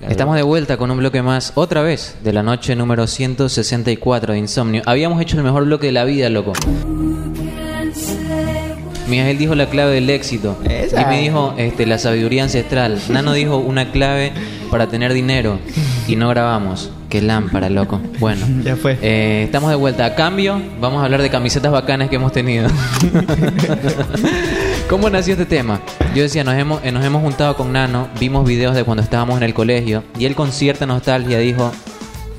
[0.00, 4.38] Estamos de vuelta con un bloque más, otra vez, de la noche número 164 de
[4.38, 4.82] Insomnio.
[4.84, 6.52] Habíamos hecho el mejor bloque de la vida, loco.
[9.08, 10.58] Miguel dijo la clave del éxito.
[10.68, 11.00] Esa.
[11.00, 13.00] Y me dijo este, la sabiduría ancestral.
[13.08, 14.32] Nano dijo una clave
[14.70, 15.58] para tener dinero.
[16.06, 16.90] Y no grabamos.
[17.08, 18.00] Qué lámpara, loco.
[18.18, 18.46] Bueno.
[18.64, 18.98] Ya fue.
[19.00, 20.04] Eh, estamos de vuelta.
[20.04, 22.68] A cambio, vamos a hablar de camisetas bacanas que hemos tenido.
[24.90, 25.80] ¿Cómo nació este tema?
[26.16, 29.36] Yo decía, nos hemos, eh, nos hemos juntado con Nano, vimos videos de cuando estábamos
[29.36, 31.70] en el colegio y él con cierta nostalgia dijo,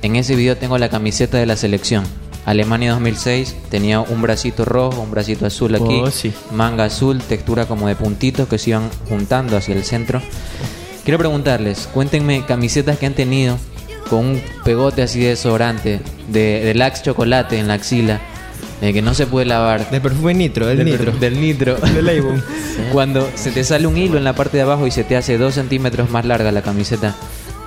[0.00, 2.02] en ese video tengo la camiseta de la selección.
[2.46, 6.32] Alemania 2006 tenía un bracito rojo, un bracito azul aquí, Oh, sí.
[6.52, 10.22] manga azul, textura como de puntitos que se iban juntando hacia el centro.
[11.04, 13.58] Quiero preguntarles, cuéntenme camisetas que han tenido
[14.08, 18.22] con un pegote así de desodorante, de, de Lax chocolate en la axila,
[18.80, 19.90] de que no se puede lavar.
[19.90, 21.12] De perfume nitro, del Del- nitro.
[21.12, 21.76] Del nitro.
[21.94, 22.42] Del Avon.
[22.92, 25.38] Cuando se te sale un hilo en la parte de abajo y se te hace
[25.38, 27.14] dos centímetros más larga la camiseta,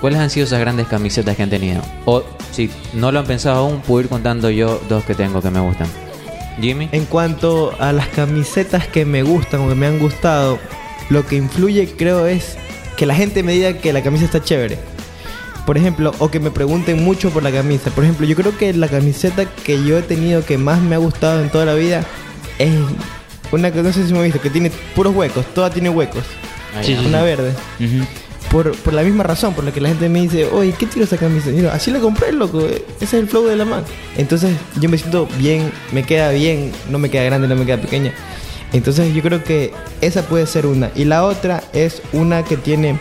[0.02, 1.82] ¿cuáles han sido esas grandes camisetas que han tenido?
[2.05, 5.49] O si no lo han pensado aún, puedo ir contando yo dos que tengo que
[5.49, 5.87] me gustan.
[6.62, 6.90] Jimmy.
[6.91, 10.60] En cuanto a las camisetas que me gustan o que me han gustado,
[11.10, 12.57] lo que influye creo es
[12.98, 14.77] que la gente me diga que la camisa está chévere.
[15.65, 17.91] Por ejemplo, o que me pregunten mucho por la camisa.
[17.91, 20.98] Por ejemplo, yo creo que la camiseta que yo he tenido que más me ha
[20.98, 22.04] gustado en toda la vida
[22.57, 22.71] es
[23.52, 26.24] una que no sé si me han visto, que tiene puros huecos, toda tiene huecos.
[26.82, 27.52] Sí, sí, Una verde.
[27.80, 28.05] Ujú.
[28.52, 31.05] Por, por la misma razón, por la que la gente me dice, oye, ¿qué tiro
[31.05, 31.52] esa camisa?
[31.52, 32.62] Y yo, así la compré, loco.
[32.62, 33.84] eh, Ese es el flow de la man.
[34.18, 37.77] Entonces yo me siento bien, me queda bien, no me queda grande, no me queda
[37.77, 38.12] pequeña.
[38.74, 39.71] Entonces yo creo que
[40.02, 40.90] esa puede ser una.
[40.96, 42.98] Y la otra es una que tiene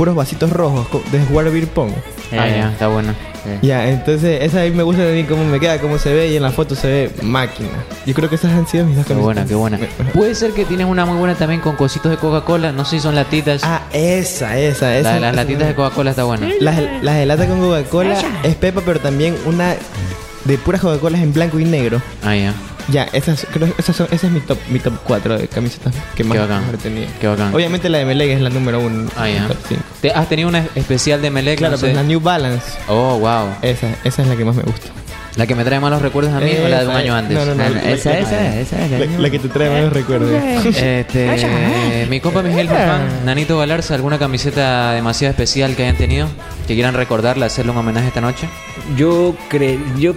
[0.00, 1.90] puros vasitos rojos de jugar beer pong.
[2.32, 3.10] Ah, Eh, ya, está bueno.
[3.44, 3.58] eh.
[3.60, 6.36] Ya, entonces esa a mí me gusta mí cómo me queda, cómo se ve y
[6.36, 7.68] en la foto se ve máquina.
[8.06, 9.78] Yo creo que esas han sido mis dos Qué buena, qué buena.
[10.14, 12.72] Puede ser que tienes una muy buena también con cositos de Coca-Cola.
[12.72, 13.60] No sé si son latitas.
[13.62, 15.14] Ah, esa, esa, la esa.
[15.16, 16.48] de las esa latitas de Coca-Cola está buena.
[16.60, 19.74] Las, las de lata con Coca-Cola es Pepa, pero también una
[20.46, 22.00] de puras Coca-Colas en blanco y negro.
[22.24, 22.54] Ah, ya.
[22.88, 26.24] Ya, esas, creo, esas son, ese es mi top, mi top 4 de camisetas que
[26.24, 26.64] más, Qué bacán.
[26.66, 27.06] más he tenido.
[27.20, 27.54] Qué bacán.
[27.54, 29.10] Obviamente la de Meleg es la número 1.
[29.16, 29.46] Ah, ya.
[30.00, 31.58] ¿Te- ¿Has tenido una especial de Melec?
[31.58, 31.92] Claro, No sé.
[31.92, 32.66] la New Balance.
[32.88, 33.48] Oh, wow.
[33.62, 34.88] Esa, esa es la que más me gusta.
[35.36, 37.38] ¿La que me trae malos recuerdos a mí o la de un Esa, año antes?
[37.38, 37.62] No, no, no.
[37.62, 40.30] Ah, esa, la- esa, esa, La, la que te trae malos recuerdos.
[40.76, 42.68] Este, mi compa Miguel
[43.24, 46.28] Nanito Galarza, ¿alguna camiseta demasiado especial que hayan tenido?
[46.66, 48.48] Que quieran recordarla, hacerle un homenaje esta noche.
[48.96, 50.14] Yo, cre yo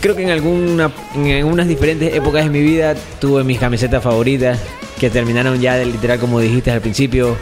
[0.00, 4.58] creo que en, alguna, en algunas diferentes épocas de mi vida tuve mis camisetas favoritas
[4.98, 7.36] que terminaron ya de literal como dijiste al principio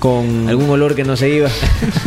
[0.00, 1.50] con algún olor que no se iba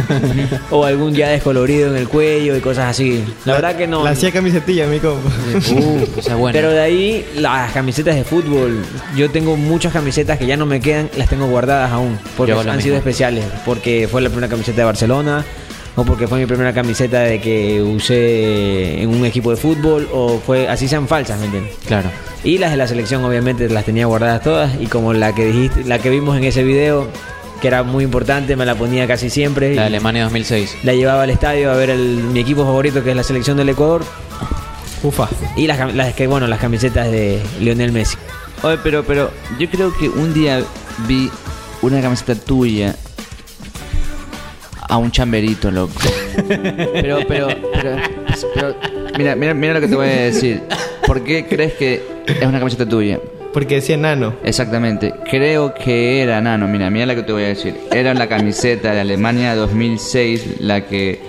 [0.72, 3.24] o algún ya descolorido en el cuello y cosas así.
[3.46, 4.04] La, verdad que no.
[4.04, 5.30] La hacía camisetilla, mi compa.
[5.54, 6.58] Uh, esa es buena.
[6.58, 8.84] Pero de ahí las camisetas de fútbol,
[9.16, 12.60] yo tengo muchas camisetas que ya no me quedan, las tengo guardadas aún, porque Yo
[12.60, 12.82] han mismo.
[12.82, 15.46] sido especiales, porque fue la primera camiseta de Barcelona,
[15.96, 20.40] o porque fue mi primera camiseta de que usé en un equipo de fútbol, o
[20.44, 21.76] fue así sean falsas, ¿me entiendes?
[21.86, 22.10] Claro.
[22.44, 25.84] Y las de la selección obviamente las tenía guardadas todas, y como la que dijiste,
[25.84, 27.08] la que vimos en ese video,
[27.64, 29.74] que era muy importante, me la ponía casi siempre.
[29.74, 30.76] La de Alemania 2006.
[30.84, 33.70] la llevaba al estadio a ver el- mi equipo favorito que es la selección del
[33.70, 34.04] Ecuador
[35.02, 35.30] Ufa.
[35.56, 38.18] y las, las que bueno las camisetas de Lionel Messi
[38.64, 40.62] Oye, pero, pero yo creo que un día
[41.08, 41.32] vi
[41.82, 42.96] una camiseta tuya
[44.90, 45.94] a un chamberito, loco.
[46.94, 47.96] Pero, pero, pero,
[48.54, 48.76] pero,
[49.18, 50.62] mira, mira, mira lo que te voy a decir.
[51.08, 53.20] ¿Por qué crees que es una camiseta tuya?
[53.54, 54.34] Porque decía nano.
[54.44, 55.14] Exactamente.
[55.30, 56.68] Creo que era Nano.
[56.68, 57.76] Mira, mira lo que te voy a decir.
[57.92, 61.20] Era la camiseta de Alemania 2006, la que...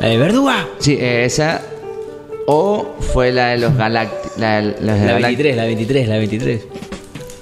[0.00, 1.60] la de Verduga Sí, esa...
[2.46, 4.32] O fue la de los Galácticos.
[4.38, 6.60] La, de- la de la Galact- 23 la 23 la 23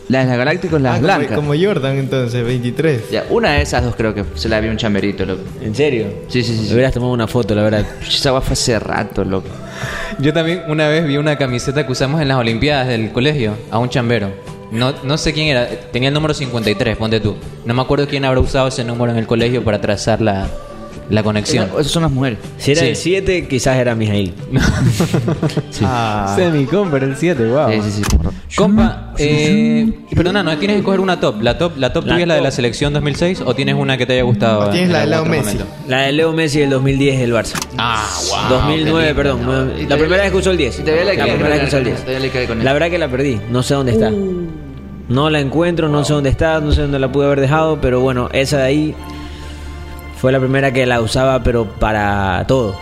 [0.08, 1.36] La de los Galácticos, las Ah, como- blancas.
[1.36, 3.10] Como, Jordan entonces, 23.
[3.10, 5.42] Ya, una de esas dos creo que se la vi a un chamberito, loco.
[5.60, 6.60] en serio Sí, sí, sí.
[6.62, 6.72] Me sí.
[6.74, 9.48] hubieras tomado una foto la verdad Esa fue hace rato, loco.
[10.18, 13.78] Yo también una vez vi una camiseta que usamos en las Olimpiadas del colegio a
[13.78, 14.30] un chambero.
[14.72, 17.36] No, no sé quién era, tenía el número 53, ponte tú.
[17.64, 20.46] No me acuerdo quién habrá usado ese número en el colegio para trazar la,
[21.08, 21.68] la conexión.
[21.78, 22.38] Esas son las mujeres.
[22.58, 22.86] si era Sí.
[22.88, 24.34] el 7 quizás era Mijail
[25.70, 25.84] Sí.
[25.86, 27.70] Ah, Semicom, pero el 7, wow.
[27.72, 28.56] Sí, sí, sí.
[28.56, 31.42] Compa, eh, perdona, no tienes que coger una top.
[31.42, 33.96] ¿La top, la top La tuya es la de la selección 2006 o tienes una
[33.96, 34.60] que te haya gustado?
[34.60, 35.42] O tienes en la de Leo Messi.
[35.54, 35.66] momento?
[35.88, 38.06] la de Leo Messi del 2010 del Barça Ah,
[38.48, 38.58] wow.
[38.60, 39.40] 2009 perdón
[39.88, 41.78] la primera vez que usó el 10 y te ve la primera vez que usó
[41.78, 44.10] el 10 te ve la verdad que la perdí no sé dónde está
[45.08, 48.00] no la encuentro no sé dónde está no sé dónde la pude haber dejado pero
[48.00, 48.94] bueno esa de ahí
[50.20, 52.74] fue la primera que la usaba pero para todo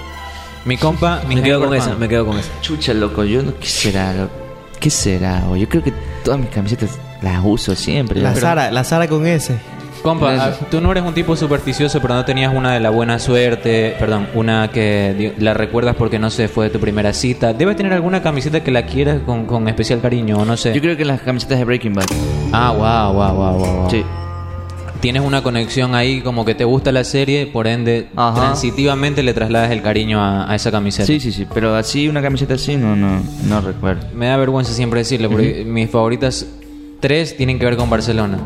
[0.64, 3.22] Mi compa, mi me quedo con esa me quedo con esa Chucha, loco.
[3.24, 3.52] Yo no...
[3.60, 4.45] ¿Qué será, loco?
[4.80, 5.44] ¿Qué será?
[5.48, 5.92] o Yo creo que
[6.24, 8.20] todas mis camisetas las uso siempre.
[8.20, 8.34] La.
[8.34, 9.58] Sara, la Sara con ese.
[10.02, 13.18] Compa, ah, tú no eres un tipo supersticioso, pero no tenías una de la buena
[13.18, 17.52] suerte, perdón, una que la recuerdas porque no sé, fue de tu primera cita.
[17.52, 20.72] Debes tener alguna camiseta que la quieras con, con especial cariño, o no sé.
[20.74, 22.06] Yo creo que las camisetas de Breaking Bad.
[22.52, 23.90] Ah, wow, wow, wow, wow, wow.
[23.90, 24.04] Sí.
[25.00, 28.34] Tienes una conexión ahí como que te gusta la serie, por ende, Ajá.
[28.40, 31.06] transitivamente le trasladas el cariño a, a esa camiseta.
[31.06, 31.46] Sí, sí, sí.
[31.52, 34.06] Pero así, una camiseta así, no, no, no recuerdo.
[34.14, 36.46] Me da vergüenza siempre decirlo, porque mis favoritas
[37.00, 38.38] tres tienen que ver con Barcelona.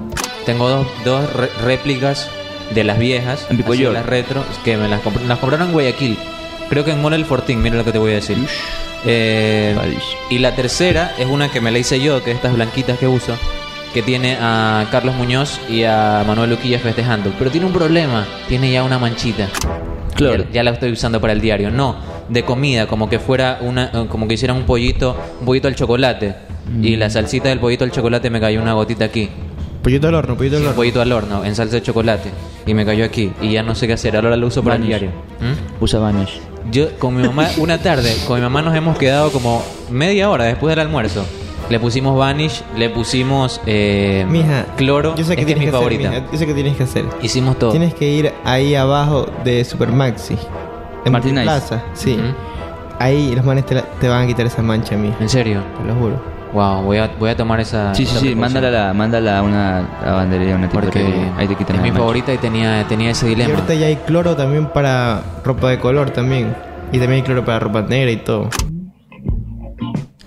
[0.45, 2.29] Tengo dos, dos re- réplicas
[2.75, 6.17] de las viejas, así, las retro, que me las, compr- las compraron en Guayaquil.
[6.69, 8.37] Creo que en Mall El Fortín, mira lo que te voy a decir.
[9.07, 9.75] Eh,
[10.29, 13.07] y la tercera es una que me la hice yo, que es estas blanquitas que
[13.09, 13.35] uso,
[13.95, 17.33] que tiene a Carlos Muñoz y a Manuel Luquilla festejando.
[17.39, 19.49] Pero tiene un problema, tiene ya una manchita.
[20.15, 20.45] Claro.
[20.45, 21.71] Ya, ya la estoy usando para el diario.
[21.71, 21.97] No,
[22.29, 25.75] de comida, como que fuera una, eh, como que hicieran un pollito, un pollito al
[25.75, 26.35] chocolate.
[26.83, 29.29] Y la salsita del pollito al chocolate me cayó una gotita aquí.
[29.83, 30.77] Pollito al horno, pollito al Sí, horno.
[30.77, 32.31] pollito al horno, en salsa de chocolate.
[32.67, 33.33] Y me cayó aquí.
[33.41, 34.15] Y ya no sé qué hacer.
[34.15, 35.09] Ahora lo uso para el diario.
[35.41, 35.83] ¿Mm?
[35.83, 36.39] Usa Vanish.
[36.71, 40.45] Yo con mi mamá, una tarde, con mi mamá nos hemos quedado como media hora
[40.45, 41.25] después del almuerzo.
[41.71, 45.61] Le pusimos vanish, le pusimos eh, Mija, cloro, yo sé que es que es tienes
[45.61, 46.09] mi que favorita.
[46.09, 47.05] hacer, mija, yo sé que tienes que hacer.
[47.23, 47.71] Hicimos todo.
[47.71, 50.37] Tienes que ir ahí abajo de Supermaxi.
[51.05, 51.35] En Martín.
[51.37, 52.15] Plaza, sí.
[52.15, 52.35] Ujú.
[52.99, 55.17] Ahí los manes te, la- te van a quitar esa mancha, mija.
[55.21, 55.63] ¿En serio?
[55.81, 56.21] Te lo juro.
[56.53, 57.95] Wow, voy a, voy a tomar esa.
[57.95, 58.35] Sí, sí, esa sí.
[58.35, 60.99] Mándala, mándala a una lavandería, una Porque.
[61.39, 61.99] Ahí te quitan es la mi mancha.
[62.01, 63.55] favorita y tenía, tenía ese Y dilema.
[63.55, 66.53] ahorita ya hay cloro también para ropa de color también.
[66.91, 68.49] Y también hay cloro para ropa negra y todo.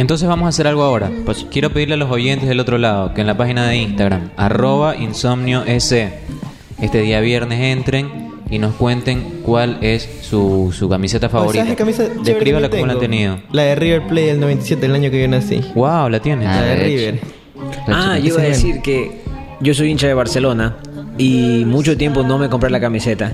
[0.03, 1.09] Entonces vamos a hacer algo ahora.
[1.23, 4.31] Pues quiero pedirle a los oyentes del otro lado que en la página de Instagram,
[4.35, 6.11] arroba insomnio S,
[6.81, 11.63] este día viernes entren y nos cuenten cuál es su, su camiseta favorita.
[11.63, 13.11] ¿Sabes qué camisa chévere Descríbala como la han tengo?
[13.11, 13.39] tenido.
[13.53, 15.61] La de River Plate del 97, el año que yo nací.
[15.73, 16.49] Wow, la tienes.
[16.49, 17.19] Ah, la de de River.
[17.87, 19.21] Ah, yo iba a decir que
[19.61, 20.75] yo soy hincha de Barcelona
[21.17, 23.31] y mucho tiempo no me compré la camiseta.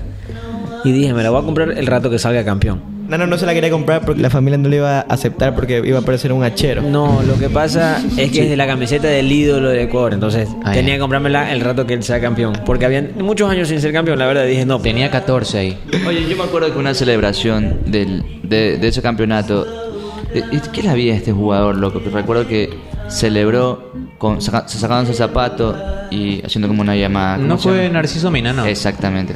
[0.84, 2.99] Y dije, me la voy a comprar el rato que salga campeón.
[3.10, 5.54] No, no, no se la quería comprar porque la familia no le iba a aceptar
[5.54, 6.80] porque iba a parecer un hachero.
[6.82, 10.14] No, lo que pasa es que es de la camiseta del ídolo de Ecuador.
[10.14, 12.52] Entonces Ah, tenía que comprármela el rato que él sea campeón.
[12.64, 14.46] Porque habían muchos años sin ser campeón, la verdad.
[14.46, 15.78] Dije, no, Tenía 14 ahí.
[16.06, 19.66] Oye, yo me acuerdo que una celebración del, de, de ese campeonato.
[20.72, 22.00] ¿Qué la vida de este jugador, loco?
[22.04, 22.70] Que recuerdo que
[23.08, 25.76] celebró con, saca- sacándose el zapato
[26.10, 27.36] y haciendo como una llamada.
[27.36, 27.88] ¿cómo No se fue?
[27.90, 28.64] Narciso Mina, no.
[28.66, 29.34] Exactamente.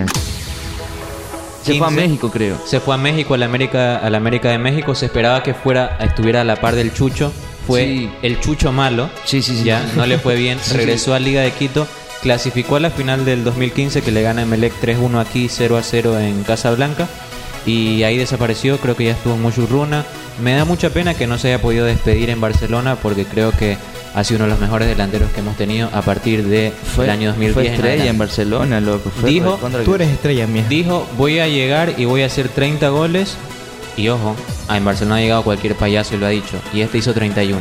[1.64, 2.02] Se fue a 15.
[2.06, 2.56] México, creo.
[2.66, 4.94] Se fue a México, a la América, a la América de México.
[4.94, 7.32] Se esperaba que fuera, estuviera a la par del Chucho.
[7.66, 8.10] Fue Sí.
[8.22, 9.08] el Chucho malo.
[9.24, 9.64] Sí, sí, sí.
[9.64, 10.58] Ya no le fue bien.
[10.62, 11.86] Sí, Regresó a Liga de Quito.
[12.22, 17.06] Clasificó a la final del 2015 que le gana Emelec 3-1 aquí, 0-0 en Casablanca.
[17.66, 18.78] Y ahí desapareció.
[18.78, 20.04] Creo que ya estuvo en Muchurruna.
[20.42, 23.76] Me da mucha pena que no se haya podido despedir en Barcelona porque creo que
[24.14, 27.30] ha sido uno de los mejores delanteros que hemos tenido a partir del Fue, año
[27.30, 27.52] 2010.
[27.54, 28.18] fue en estrella en adelante.
[28.18, 29.10] Barcelona, loco.
[29.10, 30.64] Fue Dijo, Tú eres estrella, mía.
[30.68, 33.36] Dijo, voy a llegar y voy a hacer 30 goles.
[33.96, 34.34] Y ojo,
[34.72, 36.60] en Barcelona ha llegado cualquier payaso y lo ha dicho.
[36.72, 37.60] Y este hizo 31.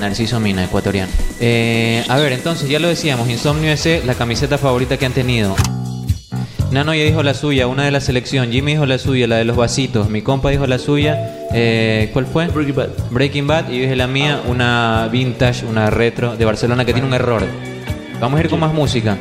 [0.00, 1.12] Narciso Mina, ecuatoriano.
[1.40, 5.54] Eh, a ver, entonces ya lo decíamos, Insomnio S, la camiseta favorita que han tenido.
[6.70, 8.50] Nano ya dijo la suya, una de la selección.
[8.50, 10.08] Jimmy dijo la suya, la de los vasitos.
[10.10, 11.46] Mi compa dijo la suya.
[11.52, 12.48] Eh, ¿Cuál fue?
[12.48, 12.88] Breaking Bad.
[13.10, 13.70] Breaking Bad.
[13.70, 17.42] Y yo dije la mía, una vintage, una retro de Barcelona que tiene un error.
[18.20, 19.16] Vamos a ir con más música.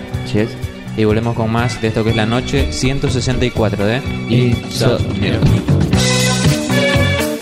[0.97, 5.72] Y volvemos con más de esto que es la noche 164 de Insomnio.